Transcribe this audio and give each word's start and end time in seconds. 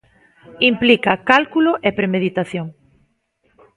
Implica 0.71 1.13
cálculo 1.31 1.71
e 1.87 1.89
premeditación. 1.99 2.67